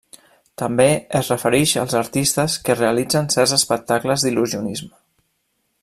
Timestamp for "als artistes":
1.81-2.57